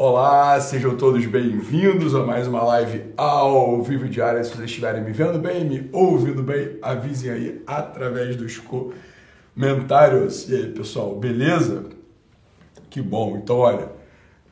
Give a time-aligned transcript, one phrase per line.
[0.00, 4.44] Olá, sejam todos bem-vindos a mais uma live ao vivo diária.
[4.44, 8.62] Se vocês estiverem me vendo bem, me ouvindo bem, avisem aí através dos
[9.56, 10.48] comentários.
[10.48, 11.86] E aí, pessoal, beleza?
[12.88, 13.38] Que bom.
[13.38, 13.90] Então, olha,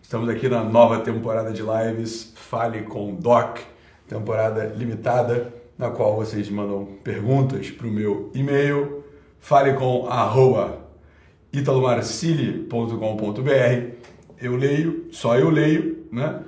[0.02, 3.60] estamos aqui na nova temporada de lives Fale com Doc,
[4.08, 9.04] temporada limitada, na qual vocês mandam perguntas para o meu e-mail,
[9.38, 10.80] fale com arroba
[11.52, 16.42] italomarcili.com.br eu leio, só eu leio, né?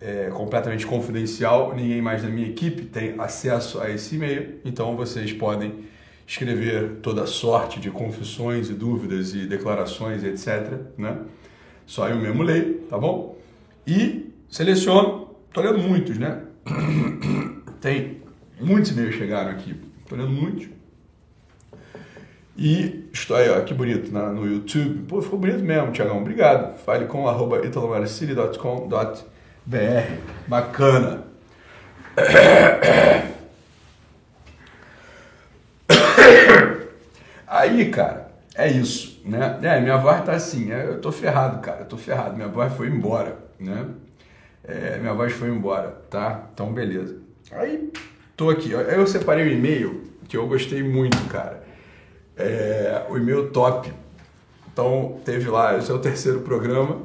[0.00, 5.32] É completamente confidencial, ninguém mais da minha equipe tem acesso a esse e-mail, então vocês
[5.32, 5.84] podem
[6.26, 10.80] escrever toda sorte de confissões e dúvidas e declarações, etc.
[10.98, 11.18] Né?
[11.86, 13.38] Só eu mesmo leio, tá bom?
[13.86, 16.42] E seleciono, tô lendo muitos, né?
[17.80, 18.22] Tem
[18.60, 19.74] muitos e-mails chegaram aqui,
[20.08, 20.68] tô lendo muitos.
[22.56, 25.06] E estou aí, ó, que bonito, na, no YouTube.
[25.08, 26.18] Pô, ficou bonito mesmo, Tiagão.
[26.18, 26.76] Obrigado.
[26.78, 29.76] Fale com arroba italomarcili.com.br.
[30.46, 31.24] Bacana.
[37.46, 39.58] Aí, cara, é isso, né?
[39.62, 42.34] É, minha voz tá assim, é, eu tô ferrado, cara, eu tô ferrado.
[42.34, 43.86] Minha voz foi embora, né?
[44.64, 46.48] É, minha voz foi embora, tá?
[46.52, 47.16] Então, beleza.
[47.50, 47.90] Aí,
[48.36, 48.70] tô aqui.
[48.70, 51.61] Eu separei um e-mail que eu gostei muito, cara
[52.36, 53.92] é, o e-mail top.
[54.72, 56.98] Então teve lá, esse é o terceiro programa.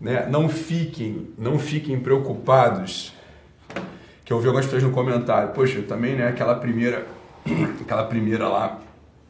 [0.00, 0.26] Né?
[0.28, 3.12] Não fiquem, não fiquem preocupados.
[4.24, 5.50] Que eu vi algumas pessoas no comentário.
[5.50, 6.28] Poxa, também, né?
[6.28, 7.06] Aquela primeira,
[7.80, 8.80] aquela primeira lá,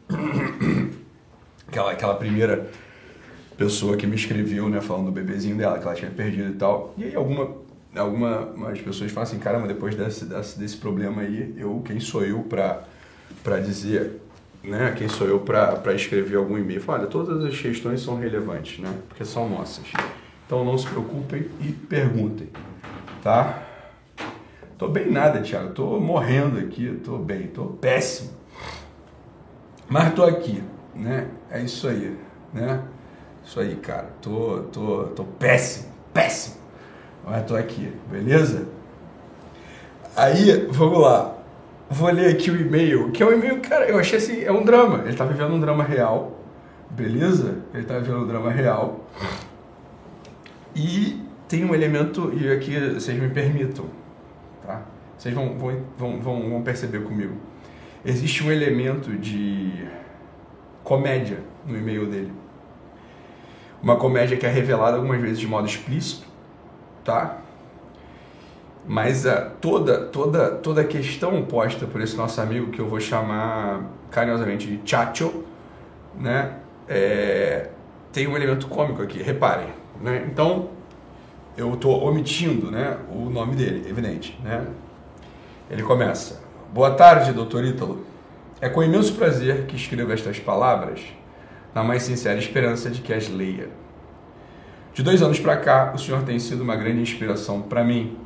[1.67, 2.71] aquela, aquela primeira
[3.57, 4.81] pessoa que me escreveu, né?
[4.81, 6.95] Falando do bebezinho dela, que ela tinha perdido e tal.
[6.97, 7.57] E aí alguma,
[7.97, 12.41] algumas pessoas falam assim, caramba, depois desse, desse, desse problema aí, eu, quem sou eu
[12.45, 12.85] para
[13.43, 14.21] para dizer
[14.65, 16.83] né, quem sou eu para escrever algum e-mail?
[16.89, 19.85] Olha, todas as questões são relevantes, né, porque são nossas.
[20.47, 22.49] Então não se preocupem e perguntem,
[23.23, 23.63] tá?
[24.77, 25.73] Tô bem nada, Thiago.
[25.73, 28.31] Tô morrendo aqui, tô bem, tô péssimo.
[29.89, 30.63] Mas tô aqui,
[30.95, 31.29] né?
[31.51, 32.19] É isso aí,
[32.53, 32.83] né?
[33.45, 34.11] Isso aí, cara.
[34.21, 36.57] Tô, tô, tô péssimo, péssimo.
[37.25, 38.67] Mas tô aqui, beleza?
[40.17, 41.34] Aí, vamos lá
[41.95, 44.65] vou ler aqui o e-mail, que é um e-mail, cara, eu achei assim, é um
[44.65, 45.05] drama.
[45.07, 46.41] Ele tá vivendo um drama real,
[46.91, 47.59] beleza?
[47.73, 49.07] Ele tá vivendo um drama real.
[50.75, 53.87] E tem um elemento, e aqui vocês me permitam,
[54.67, 54.83] tá?
[55.17, 57.37] Vocês vão, vão, vão, vão, perceber comigo.
[58.05, 59.87] Existe um elemento de
[60.83, 62.33] comédia no e-mail dele.
[63.81, 66.27] Uma comédia que é revelada algumas vezes de modo explícito,
[67.05, 67.39] tá?
[68.87, 73.01] Mas a, toda, toda, toda a questão posta por esse nosso amigo, que eu vou
[73.01, 75.45] chamar carinhosamente de Chacho,
[76.19, 76.59] né,
[76.89, 77.71] é,
[78.13, 79.69] tem um elemento cômico aqui, reparem.
[80.01, 80.27] Né?
[80.31, 80.69] Então,
[81.57, 84.39] eu estou omitindo né, o nome dele, evidente.
[84.43, 84.67] Né?
[85.71, 88.05] Ele começa: Boa tarde, doutor Ítalo.
[88.61, 91.01] É com imenso prazer que escrevo estas palavras,
[91.75, 93.69] na mais sincera esperança de que as leia.
[94.93, 98.17] De dois anos para cá, o senhor tem sido uma grande inspiração para mim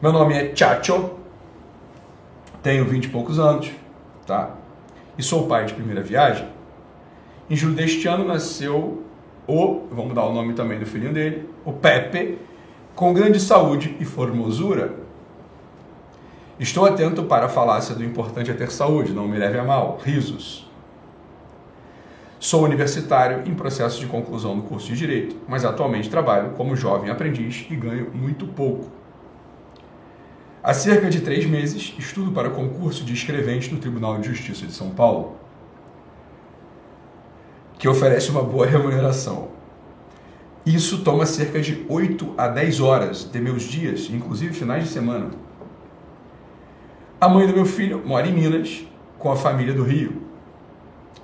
[0.00, 1.10] meu nome é Chacho,
[2.62, 3.68] tenho 20 e poucos anos,
[4.24, 4.50] tá?
[5.18, 6.48] E sou pai de primeira viagem.
[7.50, 9.02] Em julho deste ano nasceu
[9.44, 12.38] o, vamos dar o nome também do filhinho dele, o Pepe,
[12.94, 14.94] com grande saúde e formosura.
[16.60, 19.98] Estou atento para a falácia do importante é ter saúde, não me leve a mal.
[20.04, 20.70] Risos.
[22.38, 27.10] Sou universitário em processo de conclusão do curso de Direito, mas atualmente trabalho como jovem
[27.10, 28.98] aprendiz e ganho muito pouco.
[30.68, 34.72] Há cerca de três meses, estudo para concurso de escrevente no Tribunal de Justiça de
[34.74, 35.38] São Paulo,
[37.78, 39.48] que oferece uma boa remuneração.
[40.66, 45.30] Isso toma cerca de 8 a 10 horas de meus dias, inclusive finais de semana.
[47.18, 48.84] A mãe do meu filho mora em Minas,
[49.18, 50.22] com a família do Rio.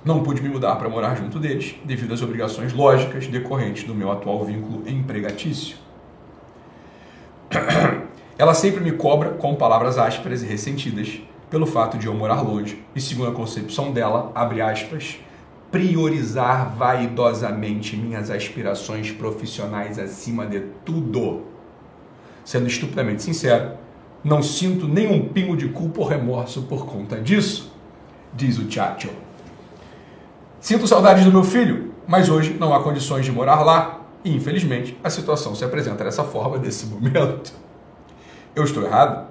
[0.03, 4.11] Não pude me mudar para morar junto deles, devido às obrigações lógicas decorrentes do meu
[4.11, 5.84] atual vínculo empregatício.
[8.37, 12.83] Ela sempre me cobra com palavras ásperas e ressentidas pelo fato de eu morar longe
[12.93, 15.19] e, segundo a concepção dela, abre aspas,
[15.71, 21.43] priorizar vaidosamente minhas aspirações profissionais acima de tudo.
[22.43, 23.71] Sendo estupidamente sincero,
[24.21, 27.73] não sinto nenhum pingo de culpa ou remorso por conta disso,
[28.33, 29.09] diz o Chacho.
[30.59, 34.97] Sinto saudades do meu filho, mas hoje não há condições de morar lá e, infelizmente,
[35.03, 37.64] a situação se apresenta dessa forma nesse momento.
[38.55, 39.27] Eu estou errado?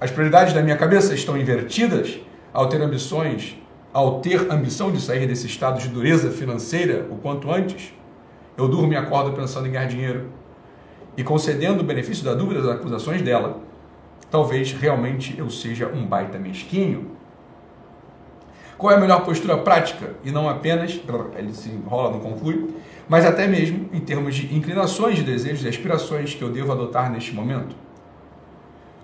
[0.00, 2.20] As prioridades da minha cabeça estão invertidas
[2.52, 3.56] ao ter ambições,
[3.92, 7.92] ao ter ambição de sair desse estado de dureza financeira o quanto antes?
[8.56, 10.28] Eu durmo e acordo pensando em ganhar dinheiro.
[11.16, 13.60] e concedendo o benefício da dúvida das acusações dela,
[14.30, 17.10] talvez realmente eu seja um baita mesquinho.
[18.78, 20.14] Qual é a melhor postura prática?
[20.24, 20.98] E não apenas,
[21.36, 22.74] ele se enrola, não conclui,
[23.08, 27.10] mas até mesmo em termos de inclinações, de desejos e aspirações que eu devo adotar
[27.10, 27.74] neste momento?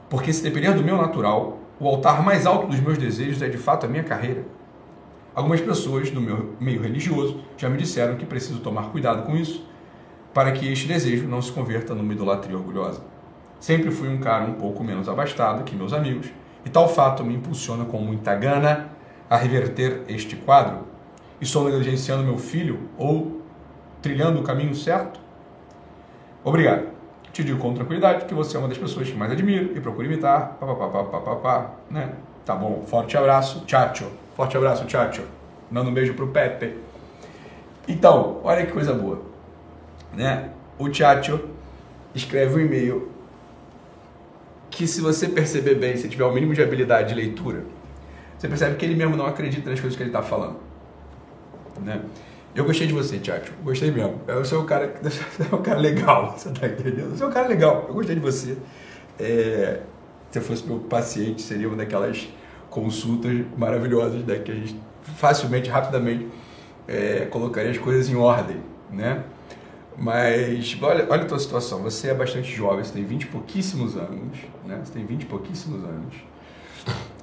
[0.09, 3.59] Porque se depender do meu natural, o altar mais alto dos meus desejos é de
[3.59, 4.45] fato a minha carreira.
[5.35, 9.67] Algumas pessoas do meu meio religioso já me disseram que preciso tomar cuidado com isso,
[10.33, 13.03] para que este desejo não se converta numa idolatria orgulhosa.
[13.59, 16.29] Sempre fui um cara um pouco menos abastado que meus amigos,
[16.65, 18.91] e tal fato me impulsiona com muita gana
[19.29, 20.87] a reverter este quadro.
[21.41, 23.43] Estou negligenciando meu filho ou
[24.01, 25.21] trilhando o caminho certo?
[26.45, 26.96] Obrigado.
[27.37, 30.07] Te digo com tranquilidade que você é uma das pessoas que mais admiro e procuro
[30.07, 30.57] imitar.
[30.59, 32.15] Pá, pá, pá, pá, pá, pá, né?
[32.47, 32.83] Tá bom.
[32.87, 34.07] Forte abraço, Tchatcho.
[34.35, 35.23] Forte abraço, Tchatcho.
[35.71, 36.79] Manda um beijo pro Pepe.
[37.87, 39.21] Então, olha que coisa boa.
[40.15, 40.49] Né?
[40.79, 41.39] O Tchatcho
[42.15, 43.13] escreve um e-mail
[44.71, 47.65] que se você perceber bem, se tiver o mínimo de habilidade de leitura,
[48.39, 50.57] você percebe que ele mesmo não acredita nas coisas que ele está falando.
[51.85, 52.01] Né?
[52.57, 53.45] Eu gostei de você, Tiago.
[53.63, 54.19] Gostei mesmo.
[54.27, 57.11] Você é um cara, é um cara legal, você tá entendendo?
[57.11, 57.85] Você é um cara legal.
[57.87, 58.57] Eu gostei de você.
[59.21, 59.83] É,
[60.31, 62.27] se eu fosse meu paciente, seria uma daquelas
[62.71, 66.29] consultas maravilhosas né, que a gente facilmente, rapidamente
[66.89, 68.57] é, colocaria as coisas em ordem,
[68.91, 69.23] né?
[69.99, 71.83] Mas olha, olha a tua situação.
[71.83, 74.81] Você é bastante jovem, você tem 20 e pouquíssimos anos, né?
[74.83, 76.15] Você tem 20 e pouquíssimos anos.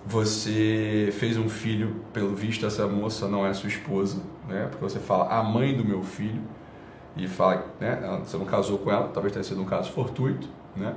[0.05, 4.67] Você fez um filho, pelo visto essa moça não é sua esposa, né?
[4.69, 6.41] Porque você fala a mãe do meu filho
[7.15, 8.19] e fala, né?
[8.25, 10.93] Você não casou com ela, talvez tenha sido um caso fortuito, né?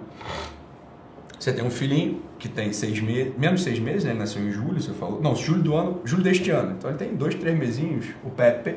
[1.38, 4.10] Você tem um filhinho que tem seis meses, menos seis meses, né?
[4.10, 5.20] Ele nasceu em julho, você falou.
[5.20, 6.74] Não, julho do ano, julho deste ano.
[6.76, 8.76] Então ele tem dois, três mesinhos, o Pepe,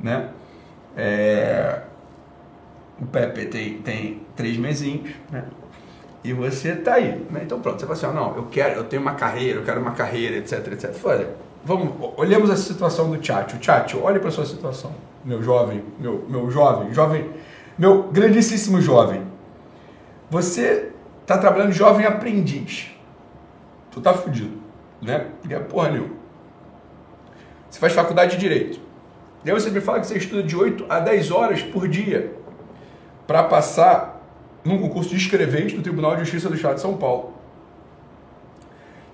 [0.00, 0.30] né?
[0.96, 1.82] É...
[3.00, 5.44] O Pepe tem, tem três mesinhos, né?
[6.28, 7.40] E você tá aí, né?
[7.42, 9.80] Então pronto, você fala assim, oh, não, eu quero, eu tenho uma carreira, eu quero
[9.80, 10.94] uma carreira, etc, etc.
[11.02, 11.30] Olha,
[11.64, 13.56] vamos, olhemos a situação do Tchatcho.
[13.56, 14.94] Tchatcho, olhe para sua situação,
[15.24, 17.30] meu jovem, meu, meu jovem, jovem,
[17.78, 19.22] meu grandíssimo jovem.
[20.28, 20.92] Você
[21.24, 22.94] tá trabalhando jovem aprendiz.
[23.90, 24.58] Tu tá fudido,
[25.00, 25.28] né?
[25.42, 26.14] Não é porra nenhuma.
[27.70, 28.78] Você faz faculdade de Direito.
[29.46, 32.34] E aí você me fala que você estuda de 8 a 10 horas por dia
[33.26, 34.17] para passar
[34.64, 37.34] num concurso de escrevente do Tribunal de Justiça do Estado de São Paulo.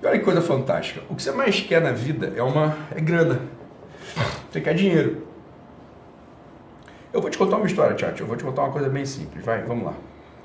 [0.03, 1.03] E olha que coisa fantástica.
[1.09, 3.41] O que você mais quer na vida é uma é grana.
[4.51, 5.27] Você quer dinheiro.
[7.13, 8.21] Eu vou te contar uma história, Tchat.
[8.21, 9.45] Eu vou te contar uma coisa bem simples.
[9.45, 9.95] Vai, vamos lá.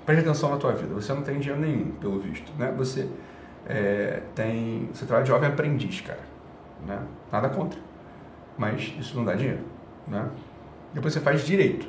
[0.06, 0.94] Preste atenção na tua vida.
[0.94, 2.52] Você não tem dinheiro nenhum, pelo visto.
[2.58, 2.74] Né?
[2.78, 3.08] Você
[3.68, 4.88] é, tem.
[4.94, 6.22] Você trabalha de jovem aprendiz, cara.
[6.86, 7.00] Né?
[7.32, 7.80] Nada contra.
[8.58, 9.62] Mas isso não dá dinheiro.
[10.08, 10.28] Né?
[10.94, 11.88] Depois você faz direito.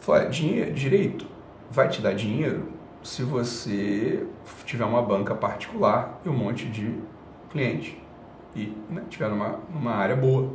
[0.00, 1.31] Fala, dinheiro, direito
[1.72, 2.68] vai te dar dinheiro
[3.02, 4.26] se você
[4.66, 6.94] tiver uma banca particular e um monte de
[7.50, 7.94] clientes
[8.54, 10.52] e né, tiver numa, numa área boa,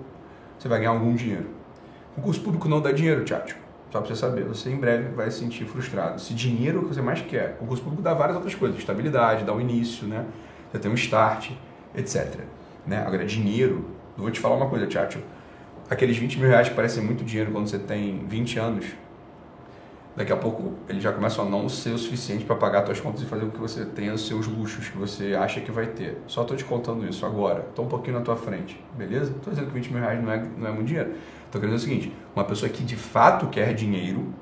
[0.57, 1.47] você vai ganhar algum dinheiro.
[2.11, 3.57] O concurso público não dá dinheiro, Tchatcho.
[3.91, 6.21] Só para você saber, você em breve vai se sentir frustrado.
[6.21, 8.77] Se dinheiro é o que você mais quer, o concurso público dá várias outras coisas,
[8.77, 10.25] estabilidade, dá o um início, né?
[10.71, 11.51] Você tem um start,
[11.95, 12.41] etc.
[12.85, 13.03] Né?
[13.05, 15.19] Agora, dinheiro, eu vou te falar uma coisa, Tchatcho.
[15.89, 18.85] Aqueles 20 mil reais que parecem muito dinheiro quando você tem 20 anos,
[20.17, 23.21] daqui a pouco ele já começa a não ser o suficiente para pagar suas contas
[23.21, 26.17] e fazer com que você tenha os seus luxos que você acha que vai ter.
[26.25, 27.67] Só estou te contando isso agora.
[27.69, 29.31] Estou um pouquinho na tua frente, beleza?
[29.31, 31.11] Estou dizendo que 20 mil reais não é, não é muito dinheiro.
[31.45, 34.33] Estou querendo dizer o seguinte, uma pessoa que de fato quer dinheiro,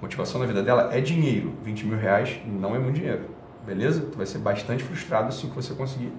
[0.00, 1.52] motivação na vida dela é dinheiro.
[1.64, 3.24] 20 mil reais não é muito dinheiro,
[3.66, 4.00] beleza?
[4.00, 6.12] Tu vai ser bastante frustrado se o que você conseguir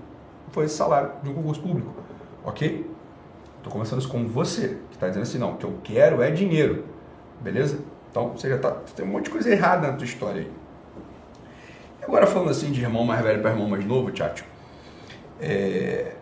[0.52, 1.94] for esse salário de um concurso público,
[2.44, 2.86] ok?
[3.58, 6.30] Estou começando isso com você, que está dizendo assim, não, o que eu quero é
[6.30, 6.84] dinheiro,
[7.42, 7.80] beleza?
[8.16, 10.52] Então você já tá, tem um monte de coisa errada na tua história aí.
[12.02, 14.46] Agora falando assim de irmão mais velho para irmão mais novo, Tchatcho,
[15.42, 16.14] é,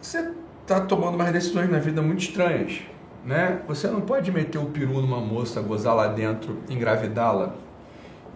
[0.00, 2.80] você está tomando umas decisões na vida muito estranhas.
[3.24, 3.62] Né?
[3.68, 7.54] Você não pode meter o peru numa moça, gozar lá dentro, engravidá-la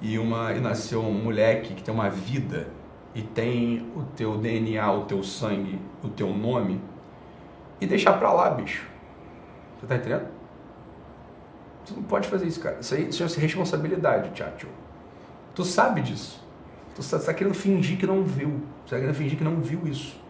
[0.00, 2.68] e, uma, e nasceu um moleque que tem uma vida
[3.12, 6.80] e tem o teu DNA, o teu sangue, o teu nome
[7.80, 8.86] e deixar pra lá, bicho.
[9.80, 10.35] Você tá entendendo?
[11.86, 12.78] Tu não pode fazer isso, cara.
[12.80, 14.66] Isso aí chama-se responsabilidade, Tchatcho.
[15.54, 16.44] Tu sabe disso.
[16.94, 18.48] Tu está tá querendo fingir que não viu.
[18.48, 20.20] Você está querendo fingir que não viu isso.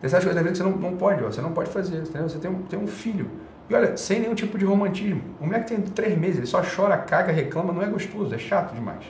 [0.00, 1.98] Essas coisas na vida que você não, não pode, ó, você não pode fazer.
[1.98, 2.28] Entendeu?
[2.28, 3.28] Você tem um, tem um filho.
[3.68, 5.20] E olha, sem nenhum tipo de romantismo.
[5.40, 8.74] O moleque tem três meses, ele só chora, caga, reclama, não é gostoso, é chato
[8.74, 9.04] demais.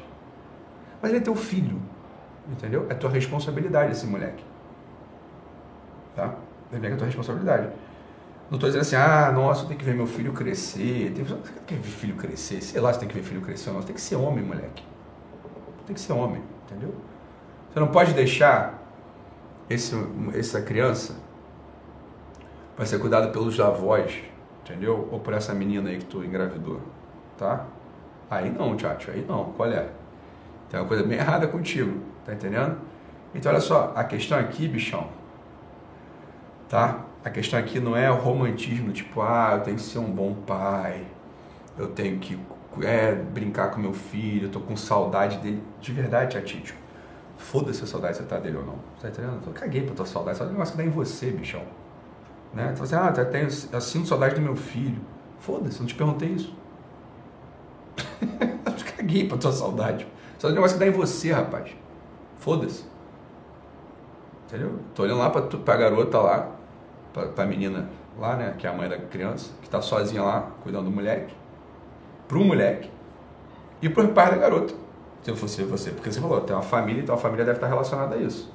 [1.01, 1.81] Mas ele é teu filho.
[2.51, 2.87] Entendeu?
[2.89, 4.43] É tua responsabilidade esse moleque.
[6.17, 6.35] Tá?
[6.73, 7.69] Ele é tua responsabilidade.
[8.51, 11.13] Não estou dizendo assim, ah, nossa, tenho que ver meu filho crescer.
[11.15, 11.23] Tem...
[11.23, 11.37] Você
[11.67, 12.63] quer ver filho crescer?
[12.63, 13.83] Sei lá se tem que ver filho crescer ou não.
[13.83, 14.83] Você tem que ser homem, moleque.
[15.87, 16.95] Tem que ser homem, entendeu?
[17.73, 18.83] Você não pode deixar
[19.69, 19.95] esse,
[20.35, 21.15] essa criança
[22.77, 24.23] vai ser cuidada pelos avós,
[24.63, 25.09] entendeu?
[25.11, 26.81] Ou por essa menina aí que tu engravidou,
[27.37, 27.67] tá?
[28.31, 29.89] Aí não, Tchatcho, aí não, qual é?
[30.71, 32.79] Tem uma coisa bem errada contigo, tá entendendo?
[33.35, 35.09] Então olha só, a questão aqui, bichão,
[36.69, 37.05] tá?
[37.25, 40.35] A questão aqui não é o romantismo, tipo, ah, eu tenho que ser um bom
[40.47, 41.05] pai,
[41.77, 42.39] eu tenho que
[42.83, 45.63] é, brincar com meu filho, eu tô com saudade dele.
[45.81, 46.75] De verdade, Tchatcho,
[47.37, 49.41] foda-se a saudade se você tá dele ou não, tá entendendo?
[49.47, 51.63] Eu caguei pra tua saudade, só é um negócio que dá em você, bichão.
[52.55, 52.73] Né?
[52.73, 55.01] Tu fala assim, ah, eu, tenho, eu sinto saudade do meu filho.
[55.39, 56.55] Foda-se, não te perguntei isso.
[58.23, 60.07] eu caguei pra tua saudade.
[60.39, 61.71] Só o negócio que dá em você, rapaz.
[62.37, 62.85] Foda-se.
[64.47, 64.79] Entendeu?
[64.95, 66.58] Tô olhando lá pra, pra garota lá,
[67.19, 70.51] pra, pra menina lá, né, que é a mãe da criança, que tá sozinha lá,
[70.61, 71.35] cuidando do moleque.
[72.27, 72.91] Pro moleque.
[73.83, 74.75] E pro pai da garota.
[75.23, 75.91] Se eu fosse você.
[75.91, 78.53] Porque você falou, tem uma família, então a família deve estar relacionada a isso.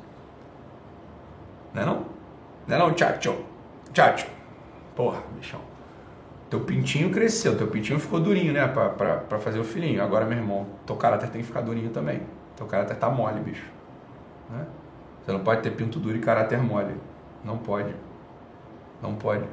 [1.74, 2.06] Não é não?
[2.68, 3.36] Não é não, tchacho?
[3.92, 4.28] Tchatcho,
[4.96, 5.60] porra, bichão.
[6.50, 8.68] Teu pintinho cresceu, teu pintinho ficou durinho, né?
[8.68, 10.04] Pra, pra, pra fazer o filhinho.
[10.04, 12.22] Agora, meu irmão, teu caráter tem que ficar durinho também.
[12.56, 13.66] Teu caráter tá mole, bicho.
[14.50, 14.66] Né?
[15.24, 16.96] Você não pode ter pinto duro e caráter mole.
[17.44, 17.94] Não pode.
[19.04, 19.44] Não pode.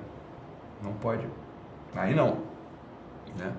[0.81, 1.27] Não pode.
[1.95, 2.39] Aí não.
[3.37, 3.53] Né?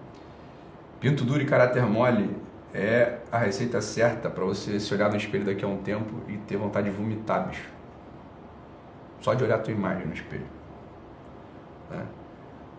[1.01, 2.33] Pinto duro e caráter mole
[2.73, 6.37] é a receita certa para você se olhar no espelho daqui a um tempo e
[6.37, 7.69] ter vontade de vomitar, bicho.
[9.19, 10.47] Só de olhar a tua imagem no espelho.
[11.89, 12.05] Né?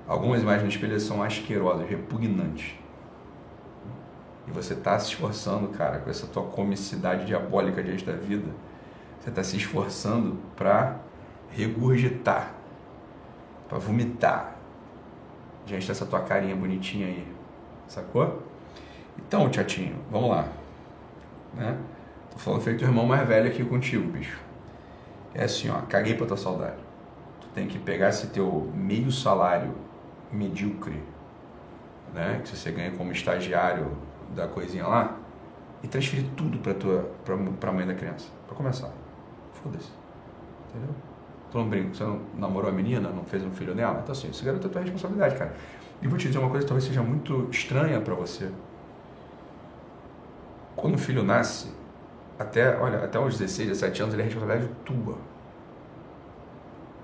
[0.09, 2.75] Algumas imagens no espelho são asquerosas, repugnantes.
[4.49, 8.51] E você está se esforçando, cara, com essa tua comicidade diabólica diante da vida.
[9.21, 10.97] Você está se esforçando para
[11.51, 12.62] regurgitar,
[13.73, 14.57] para vomitar
[15.65, 17.27] diante dessa tua carinha bonitinha aí.
[17.89, 18.43] Sacou?
[19.19, 20.47] Então, Tiatinho, vamos lá.
[21.55, 21.79] Né?
[22.31, 24.39] Tô falando feito o irmão mais velho aqui contigo, bicho.
[25.35, 26.93] É assim, ó, caguei pra tua saudade
[27.55, 29.75] tem que pegar esse teu meio salário
[30.31, 31.03] medíocre,
[32.13, 33.97] né, que você ganha como estagiário
[34.35, 35.17] da coisinha lá,
[35.83, 38.91] e transferir tudo para tua para a mãe da criança, para começar.
[39.53, 39.91] Foda-se.
[40.71, 40.95] Entendeu?
[41.53, 44.31] Tu não brinca, você não namorou a menina, não fez um filho nela, então assim,
[44.31, 45.55] isso garanta a tua responsabilidade, cara.
[46.01, 48.51] E vou te dizer uma coisa que talvez seja muito estranha para você.
[50.75, 51.71] Quando o filho nasce,
[52.39, 55.19] até, olha, até os 16, 17 anos, ele é responsabilidade tua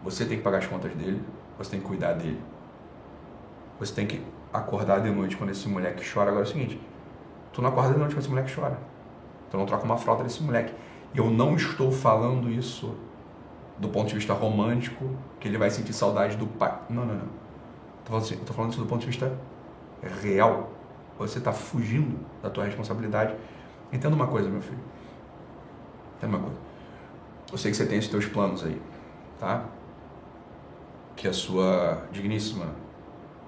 [0.03, 1.23] você tem que pagar as contas dele,
[1.57, 2.41] você tem que cuidar dele.
[3.79, 6.31] Você tem que acordar de noite quando esse moleque chora.
[6.31, 6.81] Agora é o seguinte,
[7.53, 8.79] tu não acorda de noite quando esse moleque chora.
[9.51, 10.73] Tu não troca uma fralda desse moleque.
[11.15, 12.95] Eu não estou falando isso
[13.79, 15.09] do ponto de vista romântico,
[15.39, 16.77] que ele vai sentir saudade do pai.
[16.89, 17.29] Não, não, não.
[18.05, 19.39] Tô falando assim, tô falando isso do ponto de vista
[20.23, 20.71] real.
[21.19, 23.35] Você está fugindo da tua responsabilidade.
[23.93, 24.79] Entenda uma coisa, meu filho.
[26.17, 26.61] Entenda uma coisa.
[27.51, 28.81] Eu sei que você tem os teus planos aí,
[29.39, 29.65] tá?
[31.19, 32.67] que a sua digníssima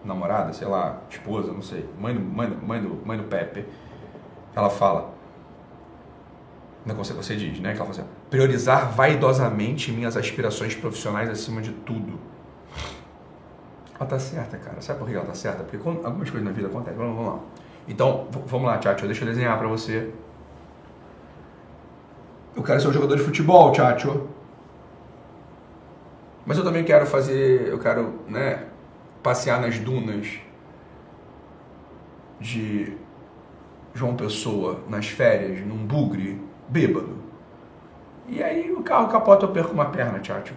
[0.04, 3.64] namorada, sei lá, esposa, não sei, mãe do, mãe, mãe do, mãe do Pepe,
[4.56, 5.14] ela fala,
[6.84, 7.72] você, você diz, né?
[7.72, 12.18] Que ela fala assim, priorizar vaidosamente minhas aspirações profissionais acima de tudo.
[13.98, 14.80] Ela tá certa, cara.
[14.80, 15.62] Sabe por que ela tá certa?
[15.64, 16.96] Porque algumas coisas na vida acontecem.
[16.96, 17.40] Vamos, vamos lá.
[17.86, 19.06] Então, vamos lá, Tchatcho.
[19.06, 20.10] Deixa eu desenhar para você.
[22.56, 24.28] Eu quero ser um jogador de futebol, Tchatcho.
[26.46, 28.64] Mas eu também quero fazer, eu quero, né,
[29.22, 30.38] passear nas dunas
[32.40, 32.96] de
[33.92, 37.19] João Pessoa nas férias, num bugre, bêbado.
[38.28, 40.54] E aí o carro capota, eu perco uma perna, tchatcho.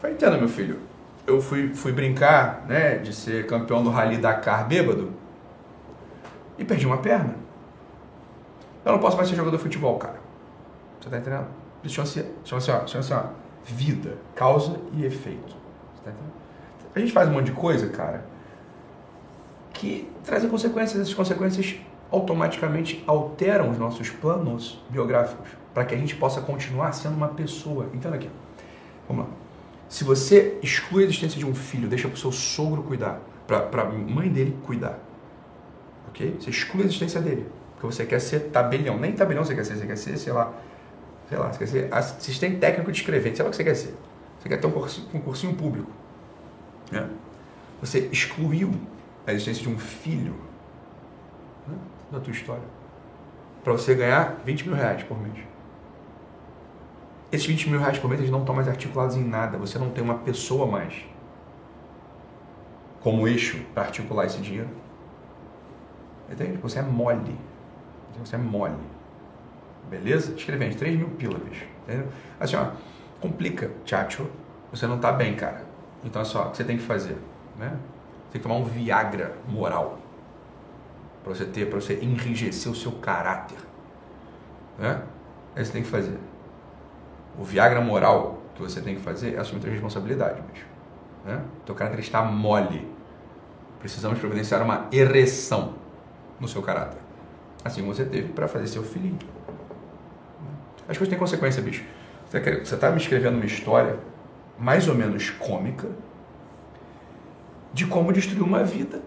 [0.00, 0.78] Falei, entenda, meu filho,
[1.26, 5.12] eu fui, fui brincar, né, de ser campeão do Rally Dakar bêbado
[6.58, 7.34] e perdi uma perna.
[8.84, 10.20] Eu não posso mais ser jogador de futebol, cara.
[11.00, 11.46] Você tá entendendo?
[11.82, 13.14] Isso chama-se, chama-se, chama-se,
[13.64, 15.56] vida, causa e efeito.
[16.04, 16.10] Tá
[16.94, 18.24] a gente faz um monte de coisa, cara,
[19.72, 21.00] que trazem consequências.
[21.00, 21.76] Essas consequências
[22.10, 27.88] automaticamente alteram os nossos planos biográficos para que a gente possa continuar sendo uma pessoa.
[27.94, 28.28] Entenda aqui.
[29.08, 29.30] Vamos lá.
[29.88, 33.82] Se você exclui a existência de um filho, deixa para o seu sogro cuidar, para
[33.82, 34.98] a mãe dele cuidar,
[36.08, 36.36] ok?
[36.38, 38.96] Você exclui a existência dele, porque você quer ser tabelião.
[38.96, 40.52] Nem tabelião você quer ser, você quer ser, sei lá,
[41.28, 43.74] sei lá, você quer ser assistente técnico de escrever, sei lá o que você quer
[43.74, 43.94] ser.
[44.38, 45.90] Você quer ter um cursinho, um cursinho público.
[46.92, 47.08] Né?
[47.80, 48.72] Você excluiu
[49.26, 50.34] a existência de um filho
[52.10, 52.80] da tua história
[53.62, 55.38] para você ganhar 20 mil reais por mês.
[57.30, 59.58] Esses 20 mil reais por mês eles não estão mais articulados em nada.
[59.58, 60.94] Você não tem uma pessoa mais.
[63.00, 64.68] como eixo para articular esse dinheiro.
[66.30, 66.58] Entende?
[66.58, 67.36] Você é mole.
[68.18, 68.76] Você é mole.
[69.88, 70.34] Beleza?
[70.34, 71.66] Escrevendo 3 mil bicho.
[71.84, 72.08] Entendeu?
[72.38, 72.72] Assim, ó,
[73.20, 74.26] complica, tchatcho.
[74.70, 75.64] Você não tá bem, cara.
[76.04, 77.16] Então, só, o que você tem que fazer?
[77.58, 77.70] Né?
[78.26, 79.98] Você tem que tomar um Viagra moral.
[81.22, 83.58] Para você ter, para você enrijecer o seu caráter.
[84.78, 85.02] Né?
[85.54, 86.18] É isso que tem que fazer.
[87.38, 90.66] O Viagra moral que você tem que fazer é assumir a responsabilidade, bicho.
[91.24, 91.42] Né?
[91.64, 92.88] Teu caráter está mole.
[93.78, 95.74] Precisamos providenciar uma ereção
[96.38, 96.98] no seu caráter.
[97.64, 99.18] Assim você teve para fazer seu filhinho.
[100.88, 101.84] As coisas têm consequência, bicho.
[102.28, 103.98] Você está me escrevendo uma história
[104.58, 105.88] mais ou menos cômica
[107.72, 109.00] de como destruir uma vida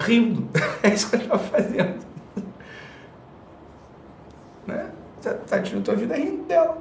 [0.00, 0.48] rindo.
[0.82, 2.04] É isso que você está fazendo.
[4.66, 4.90] Né?
[5.20, 6.78] Você está tirando a tua vida rindo dela.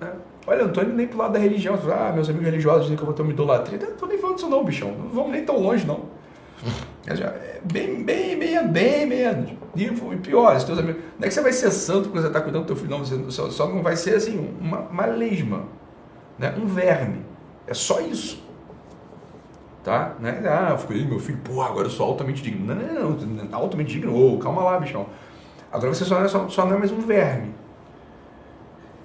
[0.00, 0.12] Né?
[0.46, 1.78] Olha, eu não indo nem pro lado da religião.
[1.92, 3.78] Ah, meus amigos religiosos dizem que eu vou ter uma idolatria.
[3.78, 4.92] Eu não estou nem falando disso não, bichão.
[4.92, 6.18] Não vamos nem tão longe, não.
[7.06, 9.50] É bem, bem, bem, bem menos.
[9.74, 11.02] E pior, os teus amigos.
[11.18, 13.04] Não é que você vai ser santo quando você está cuidando do teu filho, não.
[13.04, 15.64] Você só não vai ser assim, uma, uma lesma,
[16.38, 16.54] né?
[16.56, 17.24] um verme.
[17.66, 18.42] É só isso.
[19.84, 20.16] Tá?
[20.18, 20.42] Né?
[20.44, 22.74] Ah, eu fiquei, meu filho, pô, agora eu sou altamente digno.
[22.74, 24.14] Não, não, não, altamente digno.
[24.14, 25.06] Ô, calma lá, bichão.
[25.72, 27.54] Agora você só não, é, só, só não é mais um verme.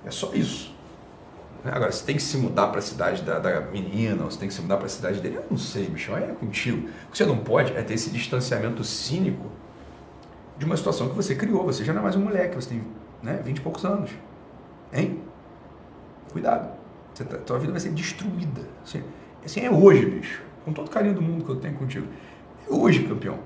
[0.05, 0.73] É só isso.
[1.63, 1.71] Né?
[1.73, 4.47] Agora, você tem que se mudar para a cidade da, da menina, ou você tem
[4.47, 5.37] que se mudar para a cidade dele.
[5.37, 6.89] Eu não sei, bichão, é contigo.
[7.07, 9.49] O que você não pode é ter esse distanciamento cínico
[10.57, 11.63] de uma situação que você criou.
[11.65, 12.83] Você já não é mais um moleque, você tem
[13.21, 14.11] né, 20 e poucos anos.
[14.91, 15.21] Hein?
[16.31, 16.71] Cuidado.
[17.13, 18.61] Você tá, tua vida vai ser destruída.
[18.83, 19.03] Assim,
[19.45, 20.41] assim é hoje, bicho.
[20.65, 22.07] Com todo o carinho do mundo que eu tenho contigo.
[22.67, 23.37] Hoje, campeão.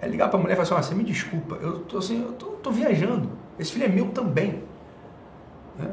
[0.00, 2.32] É ligar pra mulher e falar assim, ah, você me desculpa, eu tô assim, eu
[2.32, 3.30] tô, tô viajando.
[3.58, 4.62] Esse filho é meu também.
[5.78, 5.90] Né?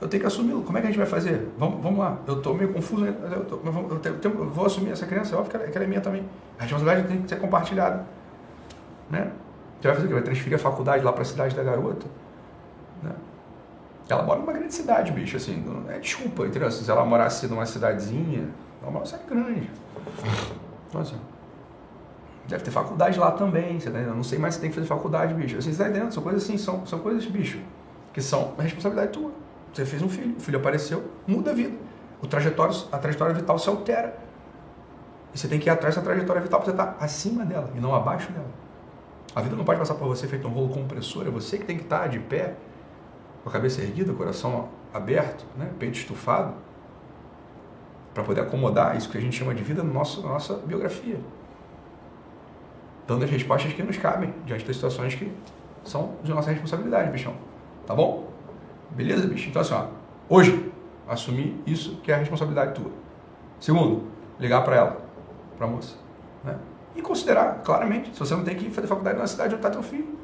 [0.00, 0.62] Eu tenho que assumi-lo.
[0.62, 1.48] Como é que a gente vai fazer?
[1.58, 2.18] Vamos, vamos lá.
[2.26, 5.50] Eu estou meio confuso, eu, tô, eu, tenho, eu, vou assumir essa criança, é óbvio
[5.50, 6.24] que ela, que ela é minha também.
[6.58, 8.04] A responsabilidade tem que ser compartilhada.
[9.10, 9.30] Né?
[9.80, 10.14] Você vai fazer o quê?
[10.14, 12.06] Vai transferir a faculdade lá para a cidade da garota?
[13.02, 13.12] Né?
[14.08, 16.70] Ela mora numa grande cidade, bicho, assim, não é desculpa, entendeu?
[16.70, 18.48] Se ela morasse numa cidadezinha,
[18.90, 19.70] mora numa cidade grande.
[20.94, 21.18] Assim,
[22.46, 24.86] deve ter faculdade lá também, você tá Eu não sei mais se tem que fazer
[24.86, 25.58] faculdade, bicho.
[25.58, 26.12] Assim, você tá entendendo?
[26.12, 27.58] São coisas assim, são, são coisas, bicho,
[28.12, 29.32] que são responsabilidade tua.
[29.72, 31.76] Você fez um filho, o filho apareceu, muda a vida.
[32.22, 34.16] O trajetório, a trajetória vital se altera.
[35.34, 37.80] E você tem que ir atrás da trajetória vital para você estar acima dela e
[37.80, 38.46] não abaixo dela.
[39.34, 41.76] A vida não pode passar por você feito um rolo compressor, é você que tem
[41.76, 42.54] que estar de pé,
[43.42, 45.70] com a cabeça erguida, coração aberto, né?
[45.76, 46.54] peito estufado,
[48.14, 51.18] para poder acomodar isso que a gente chama de vida no nosso, na nossa biografia.
[53.06, 55.30] Dando as respostas que nos cabem diante das situações que
[55.82, 57.34] são de nossa responsabilidade, bichão.
[57.86, 58.30] Tá bom?
[58.90, 59.50] Beleza, bicho?
[59.50, 59.88] Então, assim, ó,
[60.28, 60.72] hoje,
[61.06, 62.90] assumir isso que é a responsabilidade tua.
[63.60, 64.04] Segundo,
[64.38, 65.06] ligar para ela,
[65.58, 65.96] para a moça.
[66.42, 66.56] Né?
[66.94, 69.82] e considerar, claramente, se você não tem que fazer faculdade na cidade onde está teu
[69.82, 70.18] filho.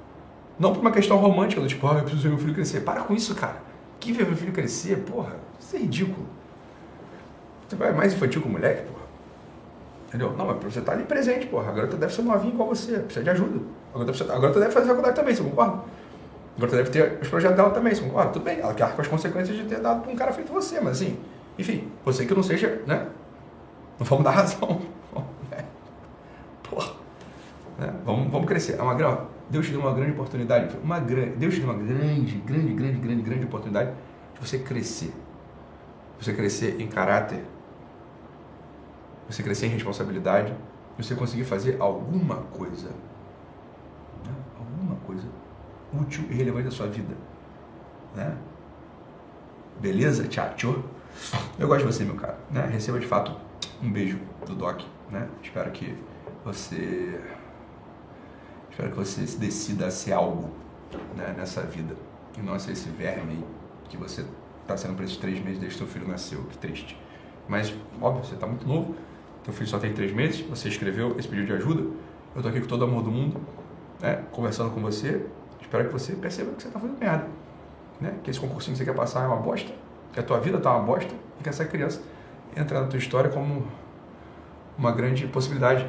[0.58, 2.80] Não por uma questão romântica, do tipo, ah, eu preciso ver meu filho crescer.
[2.80, 3.56] Para com isso, cara.
[3.98, 6.26] Que ver meu filho crescer, porra, isso é ridículo.
[7.70, 9.04] Você vai mais infantil com o moleque, porra.
[10.08, 10.36] Entendeu?
[10.36, 11.70] Não, mas você tá ali presente, porra.
[11.70, 13.60] A garota deve ser novinha igual você, precisa de ajuda.
[13.94, 15.84] A garota, a garota deve fazer faculdade também, você concorda?
[16.56, 18.32] A garota deve ter os projetos dela também, você concorda?
[18.32, 20.80] Tudo bem, ela quer com as consequências de ter dado para um cara feito você,
[20.80, 21.16] mas assim,
[21.56, 23.06] enfim, você que não seja, né?
[24.00, 24.80] Não vamos dar razão.
[26.68, 26.92] Porra.
[27.78, 27.94] Né?
[28.04, 28.80] Vamos, vamos crescer.
[28.80, 30.76] É uma, Deus te deu uma grande oportunidade.
[30.82, 33.92] Uma grande, Deus te deu uma grande, grande, grande, grande, grande oportunidade
[34.34, 35.12] de você crescer.
[36.20, 37.44] Você crescer em caráter.
[39.30, 40.52] Você crescer em responsabilidade.
[40.98, 42.88] Você conseguir fazer alguma coisa.
[42.88, 44.34] Né?
[44.58, 45.26] Alguma coisa
[45.94, 47.14] útil e relevante da sua vida.
[48.14, 48.36] Né?
[49.80, 50.26] Beleza?
[50.26, 50.82] Tchau.
[51.58, 52.38] Eu gosto de você, meu cara.
[52.50, 52.66] Né?
[52.66, 53.36] Receba de fato
[53.80, 54.82] um beijo do Doc.
[55.10, 55.28] Né?
[55.42, 55.96] Espero que
[56.44, 57.20] você.
[58.68, 60.50] Espero que você se decida a ser algo
[61.16, 61.94] né, nessa vida.
[62.36, 63.44] E não ser esse verme
[63.88, 64.24] que você
[64.62, 66.42] está sendo por esses três meses desde que seu filho nasceu.
[66.44, 67.00] Que triste.
[67.48, 68.94] Mas, óbvio, você está muito novo.
[69.44, 70.40] Teu filho só tem três meses.
[70.42, 71.82] Você escreveu esse pedido de ajuda.
[71.82, 73.40] Eu estou aqui com todo o amor do mundo,
[74.00, 75.26] né, conversando com você.
[75.60, 77.26] Espero que você perceba que você está fazendo merda.
[78.00, 78.14] Né?
[78.22, 79.72] Que esse concursinho que você quer passar é uma bosta.
[80.12, 81.12] Que a tua vida está uma bosta.
[81.38, 82.00] E que essa criança
[82.56, 83.66] entra na tua história como
[84.76, 85.88] uma grande possibilidade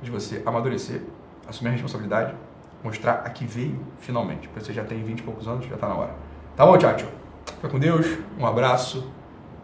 [0.00, 1.02] de você amadurecer,
[1.46, 2.34] assumir a responsabilidade,
[2.82, 4.48] mostrar a que veio finalmente.
[4.48, 6.14] Porque você já tem 20 e poucos anos, já está na hora.
[6.56, 7.08] Tá bom, tchau, tchau.
[7.56, 8.06] Fica com Deus,
[8.38, 9.10] um abraço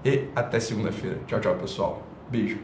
[0.05, 1.21] e até segunda-feira.
[1.27, 2.03] Tchau, tchau, pessoal.
[2.29, 2.59] Beijo.